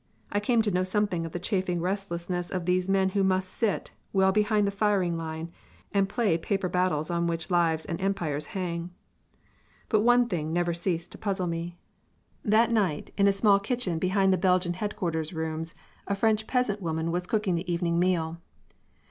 I 0.31 0.39
came 0.39 0.63
to 0.63 0.71
know 0.71 0.83
something 0.83 1.27
of 1.27 1.31
the 1.31 1.37
chafing 1.37 1.79
restlessness 1.79 2.49
of 2.49 2.65
these 2.65 2.89
men 2.89 3.09
who 3.09 3.23
must 3.23 3.49
sit, 3.49 3.91
well 4.11 4.31
behind 4.31 4.65
the 4.65 4.71
firing 4.71 5.15
line, 5.15 5.51
and 5.93 6.09
play 6.09 6.39
paper 6.39 6.67
battles 6.67 7.11
on 7.11 7.27
which 7.27 7.51
lives 7.51 7.85
and 7.85 8.01
empires 8.01 8.47
hang. 8.57 8.89
But 9.89 9.99
one 10.01 10.27
thing 10.27 10.51
never 10.51 10.73
ceased 10.73 11.11
to 11.11 11.19
puzzle 11.19 11.45
me. 11.45 11.77
That 12.43 12.71
night, 12.71 13.13
in 13.15 13.27
a 13.27 13.31
small 13.31 13.59
kitchen 13.59 13.99
behind 13.99 14.33
the 14.33 14.37
Belgian 14.39 14.73
headquarters 14.73 15.33
rooms, 15.33 15.75
a 16.07 16.15
French 16.15 16.47
peasant 16.47 16.81
woman 16.81 17.11
was 17.11 17.27
cooking 17.27 17.53
the 17.53 17.71
evening 17.71 17.99
meal. 17.99 18.41